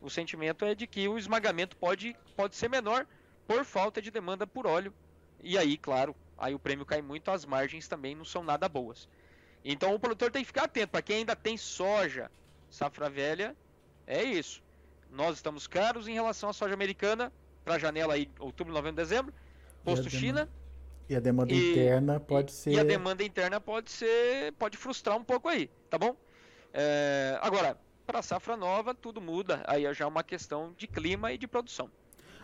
o 0.00 0.08
sentimento 0.08 0.64
é 0.64 0.72
de 0.72 0.86
que 0.86 1.08
o 1.08 1.18
esmagamento 1.18 1.76
pode, 1.76 2.14
pode 2.36 2.54
ser 2.54 2.70
menor 2.70 3.06
por 3.44 3.64
falta 3.64 4.00
de 4.00 4.12
demanda 4.12 4.46
por 4.46 4.68
óleo. 4.68 4.94
E 5.42 5.58
aí, 5.58 5.76
claro, 5.76 6.14
aí 6.36 6.54
o 6.54 6.60
prêmio 6.60 6.86
cai 6.86 7.02
muito, 7.02 7.28
as 7.28 7.44
margens 7.44 7.88
também 7.88 8.14
não 8.14 8.24
são 8.24 8.44
nada 8.44 8.68
boas. 8.68 9.08
Então 9.64 9.92
o 9.94 9.98
produtor 9.98 10.30
tem 10.30 10.42
que 10.42 10.46
ficar 10.46 10.64
atento. 10.64 10.92
Para 10.92 11.02
quem 11.02 11.16
ainda 11.16 11.34
tem 11.34 11.56
soja, 11.56 12.30
safra 12.70 13.08
velha, 13.10 13.56
é 14.06 14.22
isso. 14.22 14.62
Nós 15.10 15.36
estamos 15.36 15.66
caros 15.66 16.06
em 16.06 16.14
relação 16.14 16.50
à 16.50 16.52
soja 16.52 16.74
americana 16.74 17.32
para 17.64 17.74
a 17.74 17.78
janela 17.78 18.14
aí 18.14 18.30
outubro, 18.38 18.72
novembro, 18.72 18.96
dezembro 18.96 19.32
posto 19.88 20.10
China. 20.10 20.48
E 21.08 21.16
a 21.16 21.20
demanda 21.20 21.52
e, 21.52 21.72
interna 21.72 22.20
pode 22.20 22.50
e, 22.50 22.54
ser. 22.54 22.70
E 22.72 22.78
a 22.78 22.84
demanda 22.84 23.24
interna 23.24 23.60
pode 23.60 23.90
ser. 23.90 24.52
pode 24.52 24.76
frustrar 24.76 25.16
um 25.16 25.24
pouco 25.24 25.48
aí, 25.48 25.70
tá 25.88 25.96
bom? 25.96 26.14
É, 26.72 27.38
agora, 27.40 27.78
para 28.06 28.18
a 28.18 28.22
safra 28.22 28.56
nova, 28.56 28.94
tudo 28.94 29.20
muda. 29.20 29.62
Aí 29.66 29.86
é 29.86 29.94
já 29.94 30.04
é 30.04 30.08
uma 30.08 30.22
questão 30.22 30.74
de 30.76 30.86
clima 30.86 31.32
e 31.32 31.38
de 31.38 31.46
produção. 31.46 31.90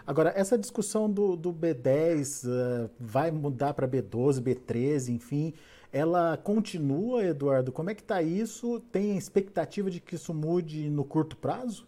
Agora, 0.06 0.32
essa 0.36 0.58
discussão 0.58 1.10
do, 1.10 1.34
do 1.34 1.52
B10 1.52 2.46
uh, 2.46 2.90
vai 3.00 3.30
mudar 3.30 3.72
para 3.72 3.88
B12, 3.88 4.40
B13, 4.42 5.08
enfim, 5.08 5.54
ela 5.90 6.36
continua, 6.36 7.24
Eduardo? 7.24 7.72
Como 7.72 7.88
é 7.88 7.94
que 7.94 8.02
está 8.02 8.20
isso? 8.20 8.80
Tem 8.92 9.16
expectativa 9.16 9.90
de 9.90 10.00
que 10.00 10.16
isso 10.16 10.34
mude 10.34 10.90
no 10.90 11.04
curto 11.04 11.36
prazo? 11.36 11.86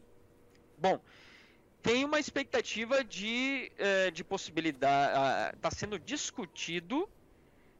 Bom, 0.79 0.99
tem 1.83 2.05
uma 2.05 2.19
expectativa 2.19 3.05
de, 3.05 3.71
é, 3.77 4.11
de 4.11 4.25
possibilidade. 4.25 5.57
Está 5.57 5.71
sendo 5.71 5.99
discutido, 5.99 7.09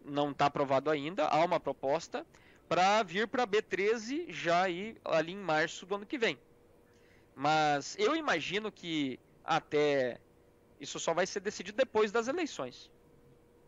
não 0.05 0.33
está 0.33 0.47
aprovado 0.47 0.91
ainda, 0.91 1.27
há 1.27 1.43
uma 1.45 1.59
proposta 1.59 2.27
para 2.69 3.03
vir 3.03 3.27
para 3.27 3.47
B13 3.47 4.27
já 4.29 4.65
aí, 4.65 4.97
ali 5.05 5.33
em 5.33 5.37
março 5.37 5.87
do 5.87 5.95
ano 5.95 6.05
que 6.05 6.19
vem. 6.19 6.39
Mas 7.35 7.97
eu 7.99 8.15
imagino 8.15 8.71
que 8.71 9.19
até 9.45 10.19
isso 10.81 10.99
só 10.99 11.15
vai 11.15 11.27
ser 11.27 11.41
decidido 11.41 11.77
depois 11.77 12.13
das 12.13 12.29
eleições. 12.29 12.91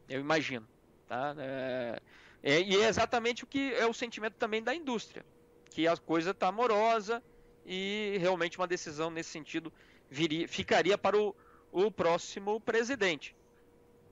Eu 0.09 0.21
imagino. 0.21 0.67
Tá? 1.07 1.35
É, 1.39 2.03
é, 2.43 2.61
e 2.61 2.77
é 2.77 2.89
exatamente 2.89 3.45
o 3.45 3.47
que 3.47 3.73
é 3.75 3.87
o 3.87 3.93
sentimento 3.93 4.35
também 4.35 4.63
da 4.63 4.75
indústria. 4.75 5.25
Que 5.71 5.87
a 5.87 5.97
coisa 5.97 6.31
está 6.31 6.49
amorosa 6.49 7.23
e 7.65 8.17
realmente 8.21 8.59
uma 8.59 8.67
decisão 8.67 9.11
nesse 9.11 9.31
sentido 9.31 9.73
viria, 10.11 10.49
ficaria 10.49 10.97
para 10.97 11.19
o, 11.19 11.35
o 11.73 11.91
próximo 11.91 12.61
presidente. 12.61 13.35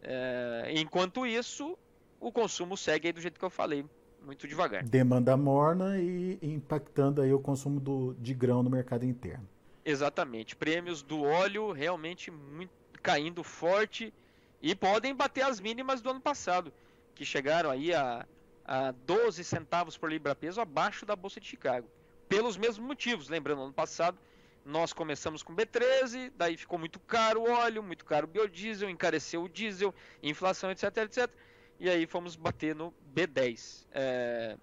É, 0.03 0.73
enquanto 0.77 1.27
isso, 1.27 1.77
o 2.21 2.31
consumo 2.31 2.77
segue 2.77 3.13
do 3.13 3.21
jeito 3.21 3.39
que 3.39 3.45
eu 3.45 3.51
falei, 3.51 3.85
muito 4.23 4.47
devagar. 4.47 4.83
Demanda 4.85 5.37
morna 5.37 5.99
e 5.99 6.39
impactando 6.43 7.23
aí 7.23 7.33
o 7.33 7.39
consumo 7.39 7.81
do, 7.81 8.15
de 8.15 8.35
grão 8.35 8.63
no 8.63 8.69
mercado 8.69 9.05
interno. 9.05 9.49
Exatamente. 9.85 10.57
Prêmios 10.57 11.01
do 11.01 11.23
óleo 11.23 11.71
realmente 11.71 12.31
muito, 12.31 12.73
caindo 12.97 13.43
forte 13.43 14.13
e 14.61 14.75
podem 14.75 15.15
bater 15.15 15.43
as 15.43 15.61
mínimas 15.61 16.01
do 16.01 16.11
ano 16.11 16.21
passado, 16.21 16.73
que 17.15 17.25
chegaram 17.25 17.71
aí 17.71 17.95
a, 17.95 18.27
a 18.65 18.91
12 18.91 19.45
centavos 19.45 19.97
por 19.97 20.11
libra 20.11 20.35
peso 20.35 20.61
abaixo 20.61 21.07
da 21.07 21.15
Bolsa 21.15 21.41
de 21.41 21.47
Chicago. 21.47 21.89
Pelos 22.29 22.57
mesmos 22.57 22.87
motivos, 22.87 23.29
lembrando, 23.29 23.63
ano 23.63 23.73
passado 23.73 24.19
nós 24.67 24.93
começamos 24.93 25.45
com 25.45 25.55
B13, 25.55 26.33
daí 26.37 26.57
ficou 26.57 26.77
muito 26.77 26.99
caro 26.99 27.43
o 27.43 27.51
óleo, 27.51 27.85
muito 27.85 28.05
caro 28.05 28.27
o 28.27 28.29
biodiesel, 28.29 28.91
encareceu 28.91 29.45
o 29.45 29.49
diesel, 29.49 29.95
inflação, 30.21 30.73
etc, 30.73 30.97
etc. 30.99 31.31
E 31.79 31.89
aí 31.89 32.05
fomos 32.05 32.35
bater 32.35 32.75
no 32.75 32.93
B10. 33.15 33.87
É... 33.93 34.57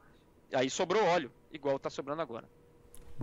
Aí 0.54 0.70
sobrou 0.70 1.02
óleo, 1.06 1.32
igual 1.54 1.78
está 1.78 1.90
sobrando 1.90 2.22
agora. 2.22 2.46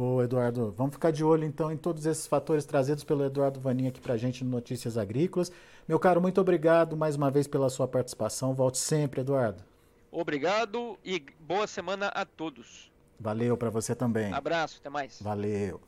Boa, 0.00 0.24
Eduardo. 0.24 0.72
Vamos 0.78 0.94
ficar 0.94 1.10
de 1.10 1.22
olho 1.22 1.44
então 1.44 1.70
em 1.70 1.76
todos 1.76 2.06
esses 2.06 2.26
fatores 2.26 2.64
trazidos 2.64 3.04
pelo 3.04 3.22
Eduardo 3.22 3.60
Vaninha 3.60 3.90
aqui 3.90 4.00
para 4.00 4.14
a 4.14 4.16
gente 4.16 4.42
no 4.42 4.50
Notícias 4.50 4.96
Agrícolas. 4.96 5.52
Meu 5.86 5.98
caro, 5.98 6.22
muito 6.22 6.40
obrigado 6.40 6.96
mais 6.96 7.16
uma 7.16 7.30
vez 7.30 7.46
pela 7.46 7.68
sua 7.68 7.86
participação. 7.86 8.54
Volte 8.54 8.78
sempre, 8.78 9.20
Eduardo. 9.20 9.62
Obrigado 10.10 10.98
e 11.04 11.22
boa 11.38 11.66
semana 11.66 12.06
a 12.14 12.24
todos. 12.24 12.90
Valeu 13.18 13.58
para 13.58 13.68
você 13.68 13.94
também. 13.94 14.32
Abraço, 14.32 14.78
até 14.80 14.88
mais. 14.88 15.20
Valeu. 15.20 15.78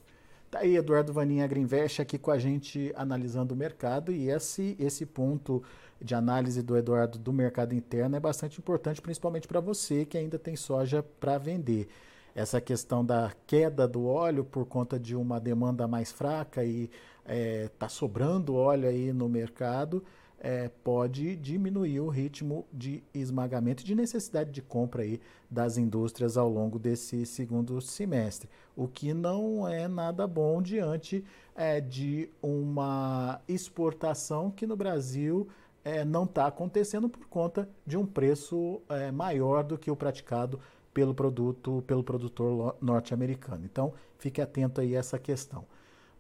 Tá 0.50 0.58
aí 0.58 0.76
Eduardo 0.76 1.10
Vaninha 1.10 1.46
Greenvest 1.46 2.02
aqui 2.02 2.18
com 2.18 2.30
a 2.30 2.38
gente 2.38 2.92
analisando 2.94 3.54
o 3.54 3.56
mercado 3.56 4.12
e 4.12 4.28
esse, 4.28 4.76
esse 4.78 5.06
ponto 5.06 5.62
de 5.98 6.14
análise 6.14 6.62
do 6.62 6.76
Eduardo 6.76 7.18
do 7.18 7.32
mercado 7.32 7.74
interno 7.74 8.14
é 8.14 8.20
bastante 8.20 8.58
importante, 8.58 9.00
principalmente 9.00 9.48
para 9.48 9.60
você 9.60 10.04
que 10.04 10.18
ainda 10.18 10.38
tem 10.38 10.54
soja 10.54 11.02
para 11.18 11.38
vender. 11.38 11.88
Essa 12.34 12.60
questão 12.60 13.04
da 13.04 13.32
queda 13.46 13.86
do 13.86 14.06
óleo 14.06 14.44
por 14.44 14.64
conta 14.64 14.98
de 14.98 15.14
uma 15.14 15.38
demanda 15.38 15.86
mais 15.86 16.10
fraca 16.10 16.64
e 16.64 16.84
está 16.84 16.90
é, 17.26 17.68
tá 17.78 17.88
sobrando 17.88 18.54
óleo 18.54 18.88
aí 18.88 19.12
no 19.12 19.28
mercado, 19.28 20.02
é, 20.40 20.68
pode 20.82 21.36
diminuir 21.36 22.00
o 22.00 22.08
ritmo 22.08 22.66
de 22.72 23.04
esmagamento 23.14 23.82
e 23.82 23.86
de 23.86 23.94
necessidade 23.94 24.50
de 24.50 24.60
compra 24.60 25.02
aí 25.02 25.20
das 25.48 25.76
indústrias 25.76 26.36
ao 26.36 26.48
longo 26.48 26.80
desse 26.80 27.24
segundo 27.24 27.80
semestre, 27.80 28.48
o 28.74 28.88
que 28.88 29.14
não 29.14 29.68
é 29.68 29.86
nada 29.86 30.26
bom 30.26 30.60
diante 30.60 31.24
é, 31.54 31.80
de 31.80 32.28
uma 32.42 33.40
exportação 33.46 34.50
que 34.50 34.66
no 34.66 34.74
Brasil 34.74 35.46
é, 35.84 36.04
não 36.04 36.24
está 36.24 36.46
acontecendo 36.46 37.08
por 37.08 37.26
conta 37.26 37.68
de 37.86 37.96
um 37.96 38.06
preço 38.06 38.80
é, 38.88 39.12
maior 39.12 39.62
do 39.62 39.78
que 39.78 39.90
o 39.90 39.96
praticado 39.96 40.58
pelo 40.92 41.14
produto, 41.14 41.82
pelo 41.86 42.02
produtor 42.04 42.76
norte-americano. 42.80 43.64
Então, 43.64 43.92
fique 44.18 44.40
atento 44.40 44.80
aí 44.80 44.96
a 44.96 45.00
essa 45.00 45.18
questão. 45.18 45.64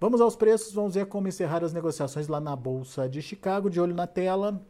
Vamos 0.00 0.20
aos 0.20 0.34
preços, 0.34 0.72
vamos 0.72 0.94
ver 0.94 1.06
como 1.06 1.28
encerrar 1.28 1.62
as 1.62 1.72
negociações 1.72 2.26
lá 2.26 2.40
na 2.40 2.56
Bolsa 2.56 3.08
de 3.08 3.22
Chicago. 3.22 3.70
De 3.70 3.80
olho 3.80 3.94
na 3.94 4.06
tela. 4.06 4.60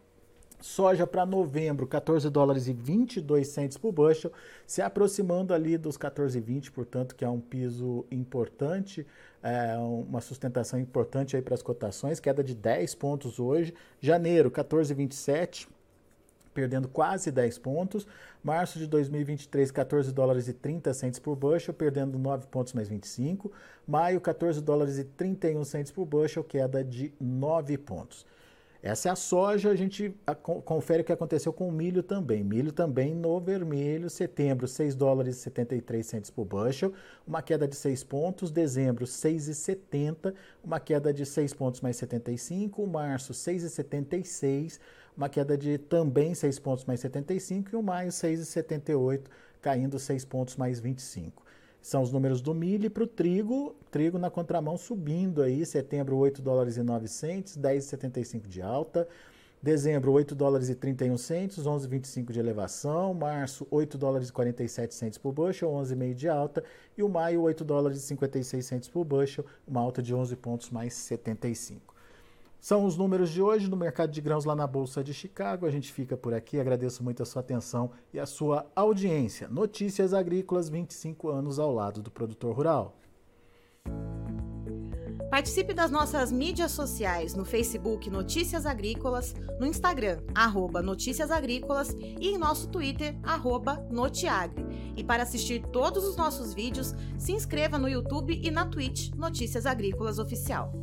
Soja 0.60 1.08
para 1.08 1.26
novembro, 1.26 1.88
14 1.88 2.30
dólares 2.30 2.68
e 2.68 2.72
22 2.72 3.48
centes 3.48 3.76
por 3.76 3.90
bushel, 3.90 4.30
se 4.64 4.80
aproximando 4.80 5.52
ali 5.52 5.76
dos 5.76 5.98
14,20, 5.98 6.70
portanto, 6.70 7.16
que 7.16 7.24
é 7.24 7.28
um 7.28 7.40
piso 7.40 8.06
importante, 8.12 9.04
é 9.42 9.76
uma 9.76 10.20
sustentação 10.20 10.78
importante 10.78 11.34
aí 11.34 11.42
para 11.42 11.54
as 11.54 11.62
cotações, 11.62 12.20
queda 12.20 12.44
de 12.44 12.54
10 12.54 12.94
pontos 12.94 13.40
hoje. 13.40 13.74
Janeiro, 14.00 14.52
14,27, 14.52 15.66
perdendo 16.52 16.88
quase 16.88 17.30
10 17.30 17.58
pontos. 17.58 18.06
Março 18.42 18.78
de 18.78 18.86
2023, 18.86 19.70
14 19.70 20.12
dólares 20.12 20.48
e 20.48 20.52
30 20.52 20.92
centes 20.94 21.18
por 21.18 21.36
bushel, 21.36 21.74
perdendo 21.74 22.18
9 22.18 22.46
pontos 22.46 22.72
mais 22.72 22.88
25. 22.88 23.50
Maio, 23.86 24.20
14 24.20 24.60
dólares 24.60 24.98
e 24.98 25.04
31 25.04 25.64
centes 25.64 25.92
por 25.92 26.04
bushel, 26.04 26.44
queda 26.44 26.82
de 26.84 27.12
9 27.20 27.78
pontos. 27.78 28.26
Essa 28.82 29.10
é 29.10 29.12
a 29.12 29.16
soja, 29.16 29.70
a 29.70 29.76
gente 29.76 30.12
confere 30.42 31.02
o 31.02 31.04
que 31.04 31.12
aconteceu 31.12 31.52
com 31.52 31.68
o 31.68 31.72
milho 31.72 32.02
também. 32.02 32.42
Milho 32.42 32.72
também 32.72 33.14
no 33.14 33.40
vermelho, 33.40 34.10
setembro 34.10 34.66
6 34.66 34.96
dólares 34.96 35.36
e 35.36 35.40
73 35.40 36.04
centos 36.04 36.30
por 36.30 36.44
bushel, 36.44 36.92
uma 37.24 37.40
queda 37.40 37.68
de 37.68 37.76
6 37.76 38.02
pontos, 38.02 38.50
dezembro 38.50 39.04
6,70, 39.04 40.34
uma 40.64 40.80
queda 40.80 41.14
de 41.14 41.24
6 41.24 41.54
pontos 41.54 41.80
mais 41.80 41.96
75, 41.96 42.84
março 42.84 43.32
6,76, 43.32 44.80
uma 45.16 45.28
queda 45.28 45.56
de 45.56 45.78
também 45.78 46.34
6 46.34 46.58
pontos 46.58 46.84
mais 46.84 47.00
75 47.00 47.70
e 47.72 47.76
o 47.76 47.82
maio 47.82 48.10
6,78, 48.10 49.22
caindo 49.60 49.98
6 49.98 50.24
pontos 50.24 50.56
mais 50.56 50.80
25 50.80 51.42
são 51.82 52.00
os 52.00 52.12
números 52.12 52.40
do 52.40 52.54
milho 52.54 52.88
para 52.88 53.02
o 53.02 53.06
trigo, 53.08 53.74
trigo 53.90 54.16
na 54.16 54.30
contramão 54.30 54.76
subindo 54.78 55.42
aí, 55.42 55.66
setembro 55.66 56.16
8 56.16 56.40
dólares 56.40 56.76
e 56.76 56.82
9 56.82 57.08
centes, 57.08 57.58
10,75 57.58 58.46
de 58.46 58.62
alta, 58.62 59.08
dezembro 59.60 60.12
8 60.12 60.32
dólares 60.32 60.68
e 60.68 60.76
31 60.76 61.18
centes, 61.18 61.64
11,25 61.64 62.30
de 62.30 62.38
elevação, 62.38 63.12
março 63.12 63.66
8 63.68 63.98
dólares 63.98 64.28
e 64.28 64.32
47 64.32 64.94
centes 64.94 65.18
por 65.18 65.32
bushel, 65.32 65.70
11,5 65.72 66.14
de 66.14 66.28
alta, 66.28 66.62
e 66.96 67.02
o 67.02 67.08
maio 67.08 67.42
8 67.42 67.64
dólares 67.64 67.98
e 67.98 68.02
56 68.02 68.64
centes 68.64 68.88
por 68.88 69.04
bushel, 69.04 69.44
uma 69.66 69.80
alta 69.80 70.00
de 70.00 70.14
11 70.14 70.36
pontos 70.36 70.70
mais 70.70 70.94
75. 70.94 71.91
São 72.62 72.84
os 72.84 72.96
números 72.96 73.30
de 73.30 73.42
hoje 73.42 73.68
no 73.68 73.76
mercado 73.76 74.12
de 74.12 74.20
grãos 74.20 74.44
lá 74.44 74.54
na 74.54 74.68
Bolsa 74.68 75.02
de 75.02 75.12
Chicago. 75.12 75.66
A 75.66 75.70
gente 75.70 75.92
fica 75.92 76.16
por 76.16 76.32
aqui. 76.32 76.60
Agradeço 76.60 77.02
muito 77.02 77.20
a 77.20 77.26
sua 77.26 77.40
atenção 77.40 77.90
e 78.14 78.20
a 78.20 78.24
sua 78.24 78.70
audiência. 78.76 79.48
Notícias 79.48 80.14
Agrícolas, 80.14 80.68
25 80.68 81.28
anos 81.28 81.58
ao 81.58 81.74
lado 81.74 82.00
do 82.00 82.08
produtor 82.08 82.54
rural. 82.54 82.96
Participe 85.28 85.74
das 85.74 85.90
nossas 85.90 86.30
mídias 86.30 86.70
sociais 86.70 87.34
no 87.34 87.44
Facebook 87.44 88.08
Notícias 88.08 88.64
Agrícolas, 88.64 89.34
no 89.58 89.66
Instagram, 89.66 90.20
arroba 90.32 90.80
Notícias 90.80 91.32
Agrícolas 91.32 91.96
e 91.98 92.28
em 92.28 92.38
nosso 92.38 92.68
Twitter, 92.68 93.18
arroba 93.24 93.84
Notiagre. 93.90 94.64
E 94.96 95.02
para 95.02 95.24
assistir 95.24 95.66
todos 95.72 96.04
os 96.04 96.16
nossos 96.16 96.54
vídeos, 96.54 96.94
se 97.18 97.32
inscreva 97.32 97.76
no 97.76 97.88
YouTube 97.88 98.40
e 98.40 98.52
na 98.52 98.66
Twitch 98.66 99.10
Notícias 99.16 99.66
Agrícolas 99.66 100.20
Oficial. 100.20 100.81